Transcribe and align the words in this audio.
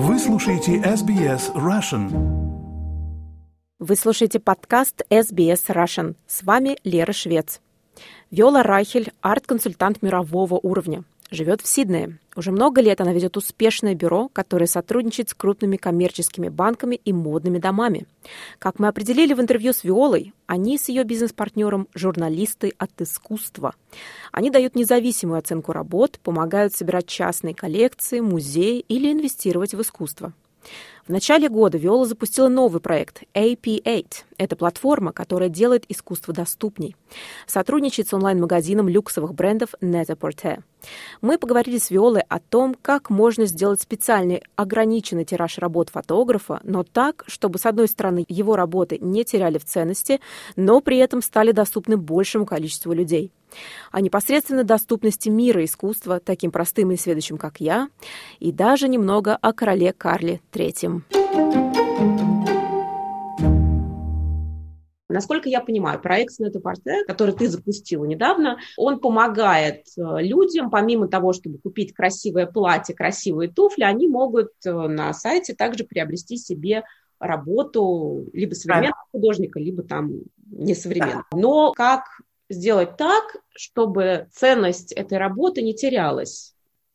Вы 0.00 0.16
слушаете 0.20 0.76
SBS 0.76 1.52
Russian. 1.56 2.06
Вы 3.80 3.96
слушаете 3.96 4.38
подкаст 4.38 5.02
SBS 5.10 5.66
Russian. 5.66 6.14
С 6.28 6.44
вами 6.44 6.76
Лера 6.84 7.12
Швец. 7.12 7.60
Виола 8.30 8.62
Райхель– 8.62 9.10
арт-консультант 9.22 10.00
мирового 10.00 10.54
уровня. 10.62 11.02
Живет 11.30 11.60
в 11.60 11.68
Сиднее. 11.68 12.18
Уже 12.36 12.52
много 12.52 12.80
лет 12.80 13.02
она 13.02 13.12
ведет 13.12 13.36
успешное 13.36 13.94
бюро, 13.94 14.28
которое 14.28 14.66
сотрудничает 14.66 15.28
с 15.28 15.34
крупными 15.34 15.76
коммерческими 15.76 16.48
банками 16.48 16.94
и 16.96 17.12
модными 17.12 17.58
домами. 17.58 18.06
Как 18.58 18.78
мы 18.78 18.88
определили 18.88 19.34
в 19.34 19.40
интервью 19.40 19.74
с 19.74 19.84
Виолой, 19.84 20.32
они 20.46 20.78
с 20.78 20.88
ее 20.88 21.04
бизнес-партнером– 21.04 21.88
журналисты 21.94 22.72
от 22.78 22.98
искусства. 23.02 23.74
Они 24.32 24.50
дают 24.50 24.74
независимую 24.74 25.38
оценку 25.38 25.72
работ, 25.72 26.18
помогают 26.22 26.72
собирать 26.72 27.06
частные 27.06 27.54
коллекции, 27.54 28.20
музеи 28.20 28.80
или 28.88 29.12
инвестировать 29.12 29.74
в 29.74 29.82
искусство. 29.82 30.32
В 31.06 31.10
начале 31.10 31.48
года 31.48 31.78
Виола 31.78 32.04
запустила 32.04 32.48
новый 32.48 32.82
проект 32.82 33.22
AP8. 33.32 34.06
Это 34.36 34.56
платформа, 34.56 35.12
которая 35.12 35.48
делает 35.48 35.84
искусство 35.88 36.34
доступней. 36.34 36.96
Сотрудничает 37.46 38.08
с 38.08 38.12
онлайн-магазином 38.12 38.88
люксовых 38.88 39.34
брендов 39.34 39.70
Net-a-Porter. 39.80 40.62
Мы 41.22 41.38
поговорили 41.38 41.78
с 41.78 41.90
Виолой 41.90 42.22
о 42.28 42.38
том, 42.40 42.76
как 42.80 43.08
можно 43.08 43.46
сделать 43.46 43.80
специальный 43.80 44.42
ограниченный 44.54 45.24
тираж 45.24 45.56
работ 45.58 45.88
фотографа, 45.88 46.60
но 46.62 46.84
так, 46.84 47.24
чтобы, 47.26 47.58
с 47.58 47.64
одной 47.64 47.88
стороны, 47.88 48.26
его 48.28 48.54
работы 48.54 48.98
не 49.00 49.24
теряли 49.24 49.56
в 49.56 49.64
ценности, 49.64 50.20
но 50.56 50.80
при 50.82 50.98
этом 50.98 51.22
стали 51.22 51.52
доступны 51.52 51.96
большему 51.96 52.44
количеству 52.44 52.92
людей 52.92 53.32
о 53.90 54.00
непосредственной 54.00 54.64
доступности 54.64 55.28
мира 55.28 55.64
искусства 55.64 56.20
таким 56.20 56.50
простым 56.50 56.92
и 56.92 56.96
сведущим, 56.96 57.38
как 57.38 57.60
я, 57.60 57.88
и 58.38 58.52
даже 58.52 58.88
немного 58.88 59.36
о 59.36 59.52
короле 59.52 59.92
Карле 59.92 60.40
III. 60.52 61.02
Насколько 65.10 65.48
я 65.48 65.60
понимаю, 65.62 66.00
проект 66.00 66.34
Снетопорте, 66.34 67.04
который 67.06 67.34
ты 67.34 67.48
запустила 67.48 68.04
недавно, 68.04 68.58
он 68.76 69.00
помогает 69.00 69.86
э, 69.96 70.22
людям, 70.22 70.70
помимо 70.70 71.08
того, 71.08 71.32
чтобы 71.32 71.58
купить 71.58 71.94
красивое 71.94 72.46
платье, 72.46 72.94
красивые 72.94 73.50
туфли, 73.50 73.84
они 73.84 74.06
могут 74.06 74.50
э, 74.66 74.70
на 74.70 75.14
сайте 75.14 75.54
также 75.54 75.84
приобрести 75.84 76.36
себе 76.36 76.84
работу 77.18 78.26
либо 78.34 78.52
современного 78.54 78.92
да. 78.92 79.10
художника, 79.10 79.58
либо 79.58 79.82
там 79.82 80.12
несовременного. 80.50 81.24
Да. 81.30 81.38
Но 81.38 81.72
как 81.72 82.04
сделать 82.48 82.96
так, 82.96 83.36
чтобы 83.54 84.28
ценность 84.32 84.92
этой 84.92 85.18
работы 85.18 85.62
не 85.62 85.74
терялась. 85.74 86.54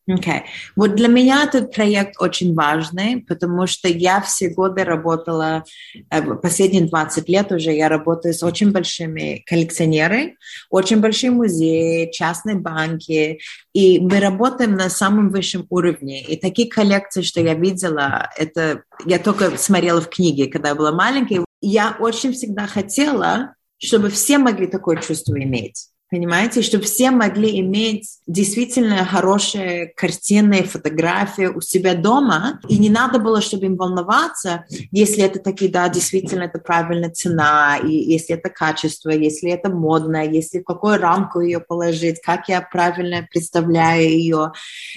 Okay. 0.10 0.42
Вот 0.76 0.96
для 0.96 1.08
меня 1.08 1.46
этот 1.46 1.74
проект 1.74 2.16
очень 2.20 2.54
важный, 2.54 3.22
потому 3.26 3.68
что 3.68 3.88
я 3.88 4.20
все 4.20 4.50
годы 4.50 4.84
работала, 4.84 5.64
э, 6.10 6.22
последние 6.36 6.90
20 6.90 7.30
лет 7.30 7.54
уже 7.54 7.72
я 7.72 7.88
работаю 7.88 8.34
с 8.34 8.44
очень 8.44 8.72
большими 8.72 9.44
коллекционерами, 9.46 10.36
очень 10.70 11.00
большие 11.00 11.32
музеи, 11.32 12.12
частные 12.12 12.58
банки, 12.58 13.40
и 13.72 14.02
мы 14.02 14.20
работаем 14.20 14.76
на 14.76 14.90
самом 14.90 15.30
высшем 15.30 15.66
уровне. 15.70 16.22
И 16.22 16.36
такие 16.36 16.70
коллекции, 16.70 17.22
что 17.22 17.40
я 17.40 17.54
видела, 17.54 18.30
это 18.38 18.84
я 19.06 19.20
только 19.20 19.58
смотрела 19.58 20.02
в 20.02 20.10
книге, 20.10 20.48
когда 20.48 20.70
я 20.70 20.76
была 20.76 20.92
маленькой. 20.92 21.46
Я 21.62 21.96
очень 21.98 22.34
всегда 22.34 22.68
хотела 22.68 23.56
чтобы 23.86 24.10
все 24.10 24.38
могли 24.38 24.68
такое 24.68 24.98
чувство 24.98 25.42
иметь. 25.42 25.90
Понимаете, 26.12 26.62
чтобы 26.62 26.84
все 26.84 27.10
могли 27.10 27.60
иметь 27.60 28.20
действительно 28.28 29.04
хорошие 29.04 29.88
картины, 29.88 30.62
фотографии 30.62 31.48
у 31.48 31.60
себя 31.60 31.96
дома, 31.96 32.60
и 32.70 32.78
не 32.78 32.92
надо 32.92 33.18
было, 33.18 33.42
чтобы 33.42 33.66
им 33.66 33.78
волноваться, 33.78 34.66
если 34.92 35.24
это 35.24 35.40
такие, 35.40 35.72
да, 35.72 35.90
действительно 35.90 36.44
это 36.44 36.60
правильная 36.60 37.10
цена, 37.10 37.78
и 37.78 37.90
если 37.90 38.36
это 38.36 38.50
качество, 38.50 39.10
если 39.10 39.50
это 39.50 39.70
модно, 39.70 40.24
если 40.24 40.60
в 40.60 40.64
какую 40.64 41.00
рамку 41.00 41.40
ее 41.40 41.60
положить, 41.60 42.22
как 42.22 42.48
я 42.48 42.62
правильно 42.62 43.28
представляю 43.32 44.08
ее. 44.08 44.52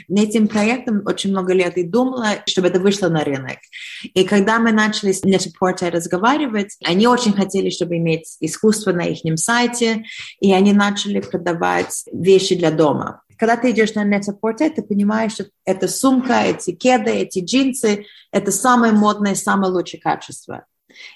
На 0.09 0.21
этим 0.21 0.49
проектом 0.49 1.03
очень 1.07 1.31
много 1.31 1.55
лет 1.55 1.79
и 1.79 1.83
думала, 1.83 2.43
чтобы 2.45 2.69
это 2.69 2.79
вышло 2.79 3.09
на 3.09 3.25
рынок. 3.25 3.57
И 4.03 4.25
когда 4.25 4.59
мы 4.59 4.71
начали 4.71 5.13
с 5.13 5.25
Net-a-Porter 5.25 5.91
разговаривать, 5.91 6.77
они 6.85 7.07
очень 7.07 7.33
хотели, 7.33 7.71
чтобы 7.71 7.97
иметь 7.97 8.37
искусство 8.41 8.93
на 8.93 9.07
их 9.07 9.21
сайте, 9.39 10.05
и 10.41 10.53
они 10.53 10.75
начали 10.75 11.06
начали 11.07 11.21
продавать 11.21 12.05
вещи 12.13 12.57
для 12.57 12.71
дома. 12.71 13.23
Когда 13.39 13.57
ты 13.57 13.71
идешь 13.71 13.95
на 13.95 14.05
Net-a-Porter, 14.05 14.71
ты 14.71 14.83
понимаешь, 14.83 15.33
что 15.33 15.47
эта 15.65 15.89
сумка, 15.89 16.43
эти 16.45 16.73
кеды, 16.73 17.11
эти 17.11 17.45
джинсы– 17.45 18.07
это 18.33 18.51
самое 18.51 18.93
модное, 18.93 19.35
самое 19.35 19.73
лучшее 19.73 20.01
качество. 20.01 20.65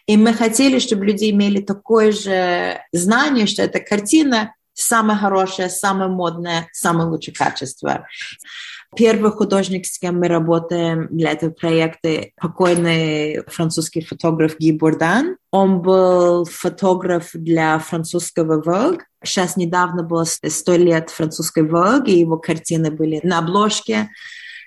И 0.06 0.16
мы 0.18 0.34
хотели, 0.34 0.78
чтобы 0.78 1.06
люди 1.06 1.30
имели 1.30 1.62
такое 1.62 2.12
же 2.12 2.80
знание, 2.92 3.46
что 3.46 3.62
эта 3.62 3.80
картина 3.80 4.54
самая 4.74 5.16
хорошая, 5.16 5.70
самая 5.70 6.08
модная, 6.08 6.68
самое 6.72 7.08
лучшее 7.08 7.34
качество. 7.34 8.06
Первый 8.96 9.30
художник, 9.30 9.86
с 9.86 9.98
кем 9.98 10.18
мы 10.18 10.26
работаем 10.26 11.06
для 11.10 11.30
этого 11.30 11.50
проекта, 11.50 12.26
покойный 12.36 13.44
французский 13.46 14.00
фотограф 14.00 14.58
Ги 14.58 14.72
Бурдан. 14.72 15.36
Он 15.52 15.80
был 15.80 16.44
фотограф 16.44 17.30
для 17.34 17.78
французского 17.78 18.60
Vogue. 18.60 19.00
Сейчас 19.22 19.56
недавно 19.56 20.02
было 20.02 20.24
сто 20.24 20.74
лет 20.74 21.10
французской 21.10 21.62
Vogue, 21.62 22.06
и 22.06 22.18
его 22.18 22.36
картины 22.36 22.90
были 22.90 23.20
на 23.22 23.38
обложке. 23.38 24.10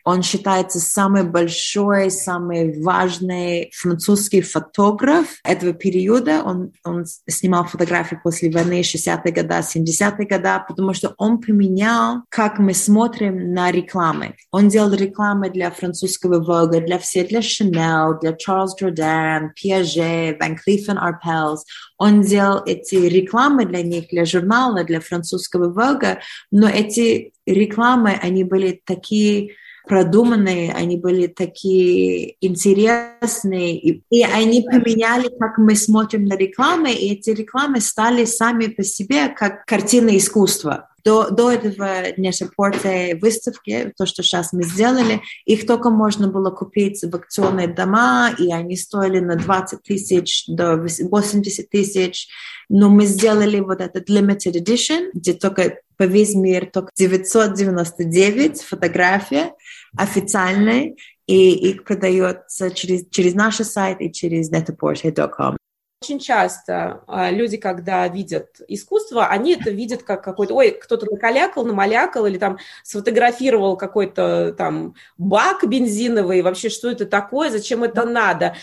Он 0.03 0.21
считается 0.21 0.79
самый 0.79 1.23
большой, 1.23 2.11
самый 2.11 2.81
важный 2.81 3.71
французский 3.73 4.41
фотограф 4.41 5.27
этого 5.43 5.73
периода. 5.73 6.43
Он, 6.43 6.73
он 6.83 7.05
снимал 7.27 7.65
фотографии 7.65 8.19
после 8.21 8.51
войны 8.51 8.81
60-е 8.81 9.31
годы, 9.31 9.53
70-е 9.53 10.27
годы, 10.27 10.49
потому 10.67 10.93
что 10.93 11.13
он 11.17 11.39
поменял, 11.39 12.23
как 12.29 12.59
мы 12.59 12.73
смотрим 12.73 13.53
на 13.53 13.71
рекламы. 13.71 14.35
Он 14.51 14.67
делал 14.67 14.93
рекламы 14.93 15.49
для 15.49 15.71
французского 15.71 16.43
Vogue, 16.43 16.85
для 16.85 16.99
всех, 16.99 17.29
для 17.29 17.39
Chanel, 17.39 18.19
для 18.21 18.31
Charles 18.31 18.71
Jourdan, 18.79 19.49
Piaget, 19.55 20.37
Van 20.39 20.57
Cleef 20.57 20.87
Arpels. 20.87 21.59
Он 21.97 22.21
делал 22.21 22.61
эти 22.65 22.95
рекламы 22.95 23.65
для 23.65 23.81
них, 23.81 24.09
для 24.09 24.25
журнала, 24.25 24.83
для 24.83 24.99
французского 24.99 25.71
Vogue, 25.71 26.17
но 26.51 26.67
эти 26.67 27.31
рекламы, 27.45 28.17
они 28.21 28.43
были 28.43 28.81
такие 28.85 29.55
продуманные, 29.87 30.73
они 30.73 30.97
были 30.97 31.27
такие 31.27 32.35
интересные, 32.41 33.77
и, 33.77 34.03
и 34.09 34.23
они 34.23 34.61
поменяли, 34.61 35.29
как 35.37 35.57
мы 35.57 35.75
смотрим 35.75 36.25
на 36.25 36.35
рекламы, 36.35 36.91
и 36.93 37.13
эти 37.13 37.31
рекламы 37.31 37.81
стали 37.81 38.25
сами 38.25 38.67
по 38.67 38.83
себе 38.83 39.29
как 39.29 39.65
картины 39.65 40.17
искусства. 40.17 40.89
До, 41.03 41.29
до 41.29 41.51
этого 41.51 42.13
Нешапорте 42.17 43.15
выставки, 43.15 43.93
то, 43.97 44.05
что 44.05 44.23
сейчас 44.23 44.53
мы 44.53 44.63
сделали, 44.63 45.21
их 45.45 45.65
только 45.65 45.89
можно 45.89 46.27
было 46.27 46.49
купить 46.49 47.03
в 47.03 47.15
акционные 47.15 47.67
дома, 47.67 48.31
и 48.37 48.51
они 48.51 48.77
стоили 48.77 49.19
на 49.19 49.35
20 49.35 49.83
тысяч 49.83 50.45
до 50.47 50.77
80 50.77 51.69
тысяч. 51.69 52.27
Но 52.69 52.89
мы 52.89 53.05
сделали 53.05 53.59
вот 53.59 53.81
этот 53.81 54.09
limited 54.09 54.53
edition, 54.53 55.09
где 55.13 55.33
только 55.33 55.79
по 55.97 56.03
весь 56.03 56.35
мир 56.35 56.69
только 56.71 56.91
999 56.95 58.61
фотографий 58.61 59.51
официальные, 59.95 60.95
и 61.27 61.51
их 61.69 61.83
продается 61.83 62.71
через, 62.71 63.05
через 63.09 63.33
наш 63.33 63.57
сайт 63.57 64.01
и 64.01 64.11
через 64.11 64.51
netaporsche.com. 64.51 65.57
Очень 66.03 66.19
часто 66.19 67.01
а, 67.07 67.31
люди, 67.31 67.55
когда 67.55 68.05
видят 68.09 68.59
искусство, 68.67 69.27
они 69.27 69.53
это 69.53 69.71
видят 69.71 70.03
как 70.03 70.21
какой-то, 70.21 70.53
ой, 70.53 70.71
кто-то 70.71 71.09
накалякал, 71.09 71.63
намалякал 71.63 72.25
или 72.25 72.37
там 72.37 72.57
сфотографировал 72.83 73.77
какой-то 73.77 74.53
там 74.57 74.95
бак 75.17 75.65
бензиновый, 75.65 76.41
вообще 76.41 76.67
что 76.67 76.91
это 76.91 77.05
такое, 77.05 77.51
зачем 77.51 77.85
это 77.85 78.03
надо. 78.03 78.57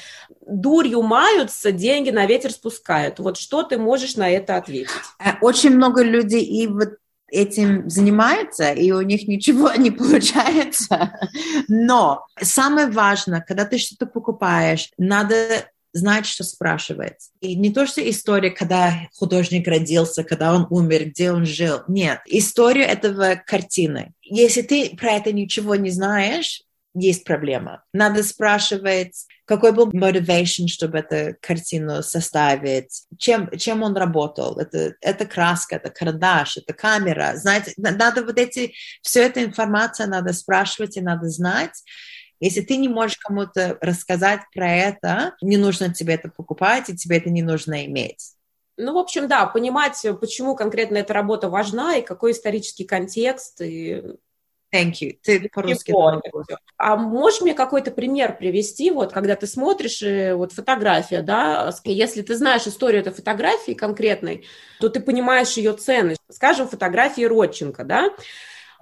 Дурью 0.47 1.01
маются, 1.01 1.73
деньги 1.73 2.11
на 2.11 2.27
ветер 2.27 2.51
спускают. 2.51 3.21
Вот 3.21 3.39
что 3.39 3.63
ты 3.63 3.79
можешь 3.79 4.17
на 4.17 4.29
это 4.29 4.57
ответить? 4.57 4.91
Э, 5.19 5.31
очень 5.41 5.71
много 5.71 6.03
людей 6.03 6.45
и 6.45 6.67
вот 6.67 6.91
этим 7.31 7.89
занимаются, 7.89 8.71
и 8.71 8.91
у 8.91 9.01
них 9.01 9.27
ничего 9.27 9.73
не 9.79 9.91
получается. 9.91 11.19
Но 11.69 12.27
самое 12.39 12.89
важное, 12.89 13.41
когда 13.41 13.65
ты 13.65 13.79
что-то 13.79 14.05
покупаешь, 14.05 14.91
надо 14.99 15.71
знать, 15.93 16.27
что 16.27 16.45
спрашивать. 16.45 17.31
И 17.41 17.55
не 17.55 17.73
то, 17.73 17.87
что 17.87 18.09
история, 18.09 18.51
когда 18.51 19.09
художник 19.15 19.67
родился, 19.67 20.25
когда 20.25 20.55
он 20.55 20.67
умер, 20.71 21.07
где 21.07 21.33
он 21.33 21.47
жил. 21.47 21.81
Нет. 21.89 22.21
История 22.27 22.85
этого 22.85 23.41
картины. 23.47 24.13
Если 24.23 24.63
ты 24.63 24.97
про 24.97 25.13
это 25.13 25.33
ничего 25.33 25.75
не 25.77 25.91
знаешь, 25.91 26.63
есть 26.95 27.25
проблема. 27.25 27.85
Надо 27.93 28.23
спрашивать, 28.25 29.27
какой 29.45 29.73
был 29.73 29.91
motivation, 29.91 30.67
чтобы 30.67 30.99
эту 30.99 31.37
картину 31.41 32.03
составить, 32.03 33.05
чем, 33.17 33.49
чем 33.57 33.83
он 33.83 33.97
работал. 33.97 34.59
Это, 34.59 34.95
это 35.01 35.25
краска, 35.25 35.77
это 35.77 35.91
карандаш, 35.91 36.59
это 36.59 36.73
камера. 36.73 37.33
Знаете, 37.37 37.73
надо 37.77 38.25
вот 38.25 38.39
эти, 38.39 38.75
всю 39.03 39.21
эту 39.21 39.41
информацию 39.41 40.09
надо 40.09 40.33
спрашивать 40.33 40.97
и 40.97 41.01
надо 41.01 41.29
знать. 41.29 41.83
Если 42.41 42.63
ты 42.63 42.77
не 42.77 42.89
можешь 42.89 43.19
кому-то 43.19 43.79
рассказать 43.81 44.41
про 44.55 44.71
это, 44.73 45.35
не 45.43 45.59
нужно 45.59 45.93
тебе 45.93 46.15
это 46.15 46.29
покупать, 46.29 46.89
и 46.89 46.97
тебе 46.97 47.19
это 47.19 47.31
не 47.31 47.43
нужно 47.43 47.85
иметь. 47.87 48.33
Ну, 48.77 48.95
в 48.95 48.99
общем, 48.99 49.29
да, 49.29 49.47
понимать, 49.47 50.05
почему 50.21 50.57
конкретно 50.57 50.97
эта 50.97 51.13
работа 51.13 51.51
важна 51.51 51.97
и 51.97 52.03
какой 52.03 52.33
исторический 52.33 52.85
контекст, 52.85 53.61
и 53.61 54.03
Thank 54.73 54.93
you. 55.01 55.19
Ты 55.23 55.49
по-русски. 55.53 55.93
А 56.77 56.97
можешь 56.97 57.41
мне 57.41 57.55
какой-то 57.55 57.91
пример 57.91 58.37
привести, 58.39 58.91
вот, 58.91 59.13
когда 59.13 59.35
ты 59.35 59.47
смотришь, 59.47 60.01
э, 60.03 60.35
вот, 60.35 60.53
фотография, 60.53 61.23
да, 61.23 61.73
если 61.85 62.23
ты 62.23 62.37
знаешь 62.37 62.67
историю 62.67 63.01
этой 63.01 63.13
фотографии 63.13 63.73
конкретной, 63.73 64.47
то 64.79 64.89
ты 64.89 65.01
понимаешь 65.01 65.57
ее 65.57 65.73
ценность. 65.73 66.21
Скажем, 66.31 66.69
фотографии 66.69 67.23
Родченко, 67.23 67.85
да, 67.85 68.11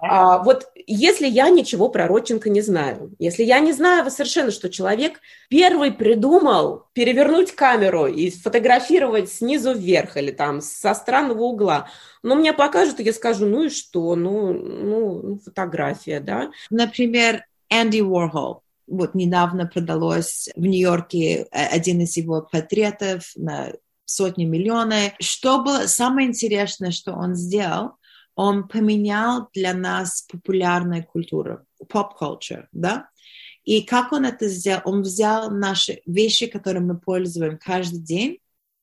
а, 0.01 0.39
вот 0.43 0.71
если 0.87 1.27
я 1.27 1.51
ничего 1.51 1.89
про 1.89 2.07
Родченко 2.07 2.49
не 2.49 2.61
знаю, 2.61 3.15
если 3.19 3.43
я 3.43 3.59
не 3.59 3.73
знаю 3.73 4.09
совершенно, 4.11 4.53
что 4.53 4.71
человек 4.71 5.21
первый 5.49 5.91
придумал 5.91 6.87
перевернуть 6.93 7.53
камеру 7.53 8.07
и 8.07 8.31
сфотографировать 8.31 9.31
снизу 9.31 9.75
вверх 9.75 10.17
или 10.17 10.31
там 10.31 10.61
со 10.61 10.95
странного 10.95 11.43
угла, 11.43 11.89
но 12.23 12.37
мне 12.37 12.53
покажут, 12.53 13.01
и 13.01 13.03
я 13.03 13.13
скажу, 13.13 13.47
ну 13.47 13.65
и 13.65 13.71
что, 13.71 14.15
ну, 14.15 14.53
ну, 14.53 15.23
ну 15.23 15.39
фотография, 15.39 16.21
да. 16.21 16.51
Например, 16.71 17.45
Энди 17.69 18.01
Уорхол. 18.01 18.63
Вот 18.87 19.15
недавно 19.15 19.67
продалось 19.67 20.49
в 20.55 20.63
Нью-Йорке 20.63 21.47
э, 21.51 21.67
один 21.67 22.01
из 22.01 22.17
его 22.17 22.41
портретов 22.41 23.33
на 23.37 23.73
сотни 24.07 24.45
миллионов. 24.45 25.13
Что 25.21 25.63
было 25.63 25.87
самое 25.87 26.29
интересное, 26.29 26.91
что 26.91 27.13
он 27.13 27.35
сделал, 27.35 27.98
он 28.39 28.69
поменял 28.69 29.49
для 29.53 29.75
нас 29.75 30.23
популярную 30.23 31.05
культуру, 31.05 31.67
поп-culture, 31.89 32.67
да? 32.71 33.09
И 33.65 33.83
как 33.83 34.13
он 34.13 34.27
это 34.27 34.47
сделал? 34.47 34.83
Он 34.85 35.03
взял 35.03 35.51
наши 35.51 36.03
вещи, 36.07 36.47
которые 36.47 36.85
мы 36.85 37.01
пользуем 37.01 37.59
каждый 37.59 37.99
день, 37.99 38.39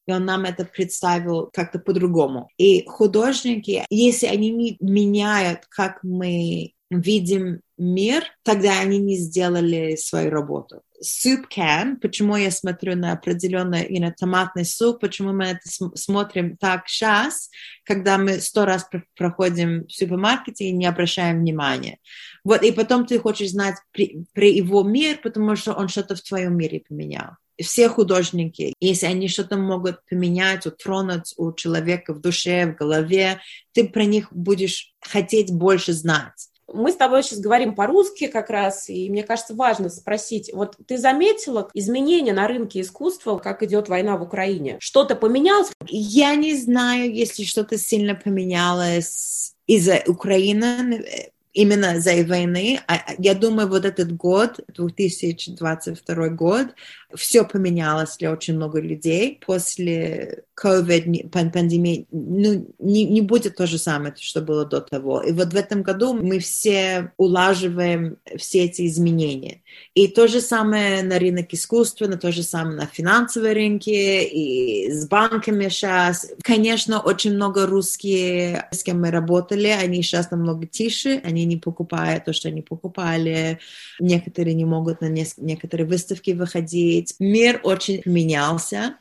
и 0.07 0.11
он 0.11 0.25
нам 0.25 0.43
это 0.43 0.65
представил 0.65 1.49
как-то 1.53 1.79
по-другому. 1.79 2.49
И 2.57 2.85
художники, 2.85 3.85
если 3.89 4.25
они 4.25 4.49
не 4.51 4.77
меняют, 4.81 5.61
как 5.69 6.03
мы 6.03 6.73
видим 6.89 7.61
мир, 7.77 8.23
тогда 8.43 8.79
они 8.79 8.99
не 8.99 9.17
сделали 9.17 9.95
свою 9.95 10.29
работу. 10.29 10.81
Soup 11.03 11.45
can, 11.53 11.97
почему 11.97 12.35
я 12.35 12.51
смотрю 12.51 12.95
на 12.95 13.11
определенный 13.11 13.85
you 13.89 13.99
know, 13.99 14.13
томатный 14.17 14.65
суп, 14.65 15.01
почему 15.01 15.33
мы 15.33 15.45
это 15.45 15.61
смотрим 15.95 16.57
так 16.57 16.87
сейчас, 16.87 17.49
когда 17.83 18.17
мы 18.17 18.39
сто 18.39 18.65
раз 18.65 18.87
проходим 19.17 19.85
в 19.87 19.91
супермаркете 19.91 20.65
и 20.65 20.71
не 20.71 20.85
обращаем 20.85 21.39
внимания. 21.39 21.97
Вот, 22.43 22.63
и 22.63 22.71
потом 22.71 23.05
ты 23.05 23.19
хочешь 23.19 23.51
знать 23.51 23.75
про 23.91 24.45
его 24.45 24.83
мир, 24.83 25.19
потому 25.21 25.55
что 25.55 25.73
он 25.73 25.89
что-то 25.89 26.15
в 26.15 26.21
твоем 26.21 26.57
мире 26.57 26.83
поменял 26.87 27.37
все 27.63 27.87
художники, 27.89 28.73
если 28.79 29.05
они 29.05 29.27
что-то 29.27 29.57
могут 29.57 29.99
поменять, 30.09 30.65
утронуть 30.65 31.33
у 31.37 31.53
человека 31.53 32.13
в 32.13 32.19
душе, 32.19 32.65
в 32.65 32.75
голове, 32.75 33.39
ты 33.71 33.87
про 33.87 34.03
них 34.03 34.27
будешь 34.31 34.93
хотеть 34.99 35.53
больше 35.53 35.93
знать. 35.93 36.49
Мы 36.75 36.91
с 36.91 36.95
тобой 36.95 37.23
сейчас 37.23 37.39
говорим 37.39 37.73
по-русски 37.73 38.27
как 38.27 38.49
раз, 38.49 38.89
и 38.89 39.09
мне 39.09 39.23
кажется, 39.23 39.55
важно 39.55 39.89
спросить, 39.89 40.51
вот 40.53 40.75
ты 40.87 40.97
заметила 40.97 41.69
изменения 41.73 42.33
на 42.33 42.47
рынке 42.47 42.81
искусства, 42.81 43.37
как 43.37 43.63
идет 43.63 43.89
война 43.89 44.17
в 44.17 44.23
Украине? 44.23 44.77
Что-то 44.79 45.15
поменялось? 45.15 45.71
Я 45.87 46.35
не 46.35 46.55
знаю, 46.55 47.13
если 47.13 47.43
что-то 47.43 47.77
сильно 47.77 48.15
поменялось 48.15 49.53
из-за 49.67 50.03
Украины 50.07 51.31
именно 51.55 52.01
за 52.01 52.23
войны. 52.25 52.79
А, 52.87 52.99
я 53.17 53.33
думаю, 53.33 53.67
вот 53.67 53.85
этот 53.85 54.15
год, 54.15 54.59
2022 54.67 56.29
год, 56.29 56.67
все 57.15 57.45
поменялось 57.45 58.17
для 58.17 58.31
очень 58.31 58.55
много 58.55 58.81
людей. 58.81 59.39
После 59.45 60.43
COVID, 60.61 61.29
пандемии, 61.29 62.07
ну, 62.11 62.67
не, 62.79 63.05
не 63.05 63.21
будет 63.21 63.55
то 63.55 63.67
же 63.67 63.77
самое, 63.77 64.13
что 64.17 64.41
было 64.41 64.65
до 64.65 64.81
того. 64.81 65.21
И 65.21 65.31
вот 65.31 65.53
в 65.53 65.55
этом 65.55 65.81
году 65.81 66.13
мы 66.13 66.39
все 66.39 67.13
улаживаем 67.17 68.17
все 68.37 68.65
эти 68.65 68.85
изменения. 68.87 69.61
И 69.93 70.07
то 70.07 70.27
же 70.27 70.41
самое 70.41 71.03
на 71.03 71.19
рынок 71.19 71.53
искусства, 71.53 72.07
на 72.07 72.17
то 72.17 72.31
же 72.31 72.43
самое 72.43 72.77
на 72.77 72.85
финансовые 72.85 73.53
рынки 73.53 73.89
и 73.89 74.91
с 74.91 75.07
банками 75.07 75.69
сейчас. 75.69 76.31
Конечно, 76.41 76.99
очень 76.99 77.33
много 77.33 77.65
русские, 77.65 78.67
с 78.71 78.83
кем 78.83 79.01
мы 79.01 79.11
работали, 79.11 79.67
они 79.67 80.01
сейчас 80.01 80.31
намного 80.31 80.65
тише, 80.65 81.21
они 81.23 81.44
не 81.45 81.57
покупают 81.57 82.25
то, 82.25 82.33
что 82.33 82.49
они 82.49 82.61
покупали. 82.61 83.59
Некоторые 83.99 84.53
не 84.53 84.65
могут 84.65 85.01
на 85.01 85.09
некоторые 85.09 85.87
выставки 85.87 86.31
выходить. 86.31 87.15
Мир 87.19 87.59
очень 87.63 88.01
менялся 88.05 88.95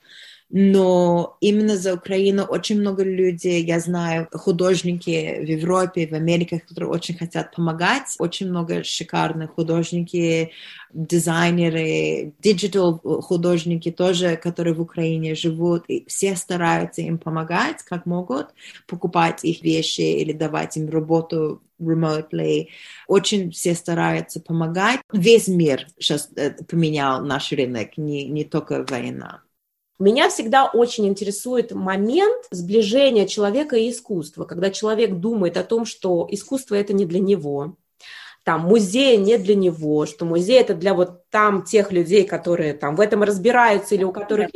но 0.57 1.37
именно 1.41 1.77
за 1.77 1.95
Украину 1.95 2.45
очень 2.45 2.79
много 2.79 3.03
людей, 3.03 3.65
я 3.65 3.81
знаю, 3.81 4.29
художники 4.31 5.41
в 5.41 5.49
Европе, 5.49 6.07
в 6.07 6.13
Америке, 6.13 6.61
которые 6.61 6.91
очень 6.91 7.17
хотят 7.19 7.57
помогать, 7.57 8.15
очень 8.21 8.51
много 8.51 8.85
шикарных 8.85 9.55
художники, 9.57 10.53
дизайнеры, 10.93 12.35
digital 12.39 13.01
художники 13.01 13.91
тоже, 13.91 14.37
которые 14.37 14.75
в 14.75 14.81
Украине 14.81 15.35
живут, 15.35 15.87
и 15.89 16.05
все 16.07 16.37
стараются 16.37 17.03
им 17.03 17.19
помогать, 17.19 17.83
как 17.83 18.07
могут, 18.07 18.55
покупать 18.87 19.43
их 19.43 19.61
вещи 19.65 20.03
или 20.03 20.33
давать 20.33 20.77
им 20.77 20.89
работу 20.89 21.63
remotely. 21.81 22.69
Очень 23.09 23.51
все 23.51 23.75
стараются 23.75 24.41
помогать. 24.41 25.01
Весь 25.13 25.49
мир 25.49 25.89
сейчас 25.99 26.31
э, 26.37 26.53
поменял 26.69 27.25
наш 27.25 27.51
рынок, 27.51 27.97
не, 27.97 28.27
не 28.27 28.45
только 28.45 28.87
война. 28.89 29.43
Меня 29.99 30.29
всегда 30.29 30.67
очень 30.67 31.07
интересует 31.07 31.73
момент 31.73 32.47
сближения 32.51 33.27
человека 33.27 33.77
и 33.77 33.91
искусства, 33.91 34.45
когда 34.45 34.71
человек 34.71 35.15
думает 35.15 35.57
о 35.57 35.65
том, 35.65 35.85
что 35.85 36.27
искусство 36.31 36.75
это 36.75 36.93
не 36.93 37.07
для 37.07 37.21
него, 37.21 37.77
там 38.45 38.61
музей 38.63 39.17
не 39.17 39.39
для 39.39 39.55
него, 39.55 40.05
что 40.05 40.27
музей 40.27 40.61
это 40.61 40.75
для 40.75 40.93
вот 40.93 41.29
там 41.31 41.63
тех 41.63 41.91
людей, 41.93 42.25
которые 42.25 42.75
там 42.75 42.95
в 42.95 43.01
этом 43.01 43.23
разбираются 43.23 43.95
или 43.95 44.05
у 44.05 44.13
которых... 44.13 44.51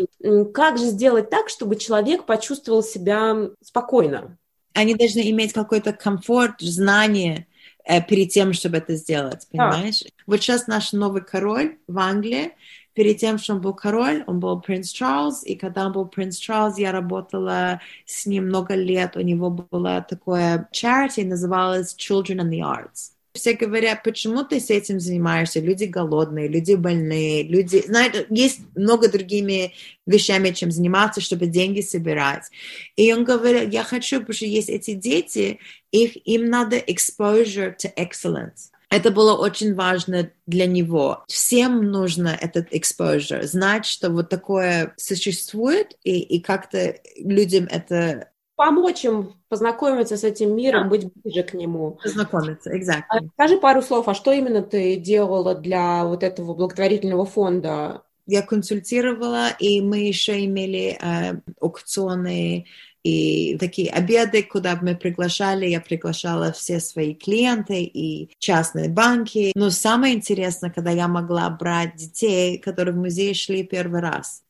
Как 0.52 0.76
же 0.76 0.84
сделать 0.84 1.30
так, 1.30 1.48
чтобы 1.48 1.76
человек 1.76 2.24
почувствовал 2.24 2.82
себя 2.82 3.48
спокойно? 3.62 4.36
Они 4.74 4.94
должны 4.94 5.30
иметь 5.30 5.54
какой-то 5.54 5.94
комфорт, 5.94 6.60
знание 6.60 7.46
э, 7.84 8.02
перед 8.02 8.28
тем, 8.28 8.52
чтобы 8.52 8.76
это 8.76 8.94
сделать, 8.94 9.48
понимаешь? 9.50 10.02
Да. 10.02 10.10
Вот 10.26 10.40
сейчас 10.42 10.66
наш 10.66 10.92
новый 10.92 11.22
король 11.22 11.78
в 11.88 11.98
Англии, 11.98 12.52
перед 12.98 13.18
тем, 13.18 13.38
что 13.38 13.54
он 13.54 13.60
был 13.60 13.74
король, 13.74 14.24
он 14.26 14.40
был 14.40 14.60
принц 14.60 14.90
Чарльз, 14.90 15.44
и 15.44 15.54
когда 15.54 15.86
он 15.86 15.92
был 15.92 16.06
принц 16.06 16.36
Чарльз, 16.36 16.78
я 16.78 16.90
работала 16.90 17.80
с 18.04 18.26
ним 18.26 18.46
много 18.46 18.74
лет, 18.74 19.16
у 19.16 19.20
него 19.20 19.50
было 19.50 20.04
такое 20.10 20.68
charity, 20.74 21.24
называлось 21.24 21.94
Children 21.96 22.40
in 22.40 22.50
the 22.50 22.58
Arts. 22.58 23.12
Все 23.34 23.52
говорят, 23.52 24.02
почему 24.02 24.42
ты 24.42 24.58
с 24.58 24.68
этим 24.68 24.98
занимаешься? 24.98 25.60
Люди 25.60 25.84
голодные, 25.84 26.48
люди 26.48 26.74
больные, 26.74 27.44
люди... 27.44 27.84
Знаете, 27.86 28.26
есть 28.30 28.62
много 28.74 29.08
другими 29.08 29.74
вещами, 30.04 30.50
чем 30.50 30.72
заниматься, 30.72 31.20
чтобы 31.20 31.46
деньги 31.46 31.82
собирать. 31.82 32.50
И 32.96 33.12
он 33.12 33.22
говорит, 33.22 33.72
я 33.72 33.84
хочу, 33.84 34.18
потому 34.18 34.34
что 34.34 34.46
есть 34.46 34.70
эти 34.70 34.94
дети, 34.94 35.60
их, 35.92 36.16
им 36.26 36.46
надо 36.46 36.78
exposure 36.78 37.76
to 37.76 37.94
excellence. 37.96 38.72
Это 38.90 39.10
было 39.10 39.36
очень 39.36 39.74
важно 39.74 40.30
для 40.46 40.66
него. 40.66 41.24
Всем 41.28 41.90
нужно 41.90 42.28
этот 42.28 42.72
exposure, 42.72 43.42
знать, 43.42 43.84
что 43.84 44.10
вот 44.10 44.30
такое 44.30 44.94
существует, 44.96 45.96
и, 46.04 46.20
и 46.20 46.40
как-то 46.40 46.94
людям 47.18 47.68
это 47.70 48.30
помочь 48.58 49.04
им 49.04 49.34
познакомиться 49.48 50.16
с 50.16 50.24
этим 50.24 50.56
миром, 50.56 50.84
да. 50.84 50.88
быть 50.88 51.12
ближе 51.14 51.44
к 51.44 51.54
нему. 51.54 51.98
Познакомиться, 52.02 52.76
exactly. 52.76 53.04
А 53.08 53.18
скажи 53.34 53.56
пару 53.56 53.82
слов, 53.82 54.08
а 54.08 54.14
что 54.14 54.32
именно 54.32 54.62
ты 54.62 54.96
делала 54.96 55.54
для 55.54 56.04
вот 56.04 56.24
этого 56.24 56.54
благотворительного 56.54 57.24
фонда? 57.24 58.02
Я 58.28 58.42
консультировала, 58.42 59.48
и 59.58 59.80
мы 59.80 60.00
еще 60.00 60.44
имели 60.44 60.98
э, 61.00 61.40
аукционы 61.62 62.66
и 63.02 63.56
такие 63.56 63.90
обеды, 63.90 64.42
куда 64.42 64.78
мы 64.82 64.94
приглашали, 64.94 65.66
я 65.66 65.80
приглашала 65.80 66.52
все 66.52 66.78
свои 66.78 67.14
клиенты 67.14 67.84
и 67.84 68.28
частные 68.38 68.90
банки. 68.90 69.52
Но 69.54 69.70
самое 69.70 70.14
интересное, 70.14 70.68
когда 70.68 70.90
я 70.90 71.08
могла 71.08 71.48
брать 71.48 71.96
детей, 71.96 72.58
которые 72.58 72.94
в 72.94 72.98
музей 72.98 73.32
шли 73.32 73.64
первый 73.64 74.02
раз. 74.02 74.42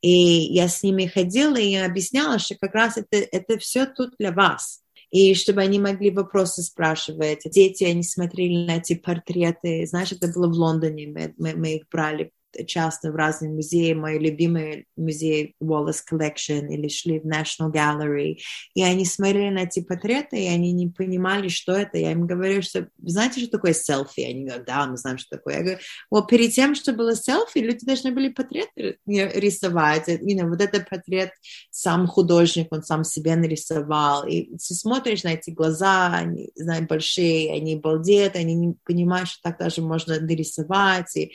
И 0.00 0.10
я 0.10 0.66
с 0.66 0.82
ними 0.82 1.04
ходила 1.04 1.56
и 1.56 1.74
объясняла, 1.74 2.38
что 2.38 2.54
как 2.58 2.74
раз 2.74 2.96
это, 2.96 3.18
это 3.18 3.58
все 3.58 3.84
тут 3.84 4.14
для 4.18 4.32
вас 4.32 4.80
и 5.10 5.34
чтобы 5.34 5.60
они 5.60 5.78
могли 5.78 6.10
вопросы 6.10 6.62
спрашивать. 6.62 7.42
Дети, 7.44 7.84
они 7.84 8.02
смотрели 8.02 8.66
на 8.66 8.76
эти 8.76 8.94
портреты, 8.94 9.86
знаешь, 9.86 10.12
это 10.12 10.28
было 10.28 10.48
в 10.48 10.52
Лондоне, 10.52 11.08
мы, 11.08 11.34
мы, 11.36 11.54
мы 11.54 11.76
их 11.76 11.88
брали 11.90 12.30
часто 12.66 13.12
в 13.12 13.16
разные 13.16 13.50
музеи, 13.50 13.92
мои 13.92 14.18
любимые 14.18 14.86
музеи 14.96 15.54
Wallace 15.62 16.00
Collection 16.10 16.68
или 16.68 16.88
шли 16.88 17.20
в 17.20 17.26
National 17.26 17.72
Gallery, 17.72 18.38
и 18.74 18.82
они 18.82 19.04
смотрели 19.04 19.50
на 19.50 19.60
эти 19.60 19.80
портреты, 19.80 20.42
и 20.42 20.48
они 20.48 20.72
не 20.72 20.88
понимали, 20.88 21.48
что 21.48 21.72
это. 21.72 21.98
Я 21.98 22.12
им 22.12 22.26
говорю, 22.26 22.62
что 22.62 22.88
знаете, 23.02 23.40
что 23.40 23.50
такое 23.50 23.72
селфи? 23.72 24.20
Они 24.20 24.44
говорят, 24.44 24.66
да, 24.66 24.86
мы 24.86 24.96
знаем, 24.96 25.18
что 25.18 25.36
такое. 25.36 25.56
Я 25.56 25.62
говорю, 25.62 25.78
вот 26.10 26.28
перед 26.28 26.52
тем, 26.52 26.74
что 26.74 26.92
было 26.92 27.14
селфи, 27.14 27.58
люди 27.58 27.84
должны 27.84 28.12
были 28.12 28.28
портреты 28.28 28.98
рисовать. 29.06 30.08
You 30.08 30.38
know, 30.38 30.48
вот 30.48 30.60
этот 30.60 30.88
портрет 30.88 31.30
сам 31.70 32.06
художник, 32.06 32.68
он 32.70 32.82
сам 32.82 33.04
себе 33.04 33.36
нарисовал. 33.36 34.26
И 34.26 34.50
ты 34.56 34.74
смотришь 34.74 35.24
на 35.24 35.34
эти 35.34 35.50
глаза, 35.50 36.12
они, 36.14 36.50
знаешь, 36.54 36.86
большие, 36.86 37.52
они 37.52 37.76
балдеют, 37.76 38.36
они 38.36 38.54
не 38.54 38.74
понимают, 38.84 39.28
что 39.28 39.40
так 39.42 39.58
даже 39.58 39.82
можно 39.82 40.18
нарисовать. 40.20 41.16
И, 41.16 41.32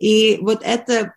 и 0.00 0.38
вот 0.40 0.62
это, 0.64 1.14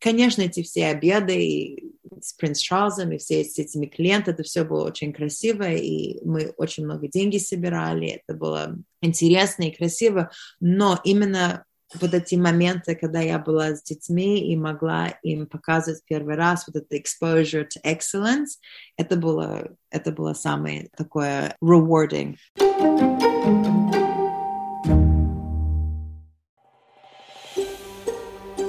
конечно, 0.00 0.42
эти 0.42 0.62
все 0.62 0.88
обеды 0.88 1.94
с 2.20 2.32
принц 2.34 2.58
Чарльзом 2.58 3.12
и 3.12 3.18
все 3.18 3.44
с 3.44 3.58
этими 3.58 3.86
клиентами, 3.86 4.34
это 4.34 4.42
все 4.42 4.64
было 4.64 4.86
очень 4.86 5.12
красиво, 5.12 5.70
и 5.70 6.22
мы 6.24 6.52
очень 6.56 6.84
много 6.84 7.08
денег 7.08 7.40
собирали, 7.40 8.22
это 8.26 8.36
было 8.36 8.76
интересно 9.00 9.64
и 9.64 9.76
красиво, 9.76 10.30
но 10.60 11.00
именно 11.04 11.64
вот 12.00 12.12
эти 12.12 12.34
моменты, 12.34 12.96
когда 12.96 13.20
я 13.20 13.38
была 13.38 13.76
с 13.76 13.82
детьми 13.82 14.52
и 14.52 14.56
могла 14.56 15.08
им 15.22 15.46
показывать 15.46 16.02
первый 16.06 16.34
раз 16.34 16.66
вот 16.66 16.76
это 16.76 16.96
exposure 16.96 17.64
to 17.64 17.80
excellence, 17.84 18.58
это 18.96 19.16
было, 19.16 19.68
это 19.90 20.10
было 20.10 20.34
самое 20.34 20.88
такое 20.96 21.56
rewarding. 21.62 22.36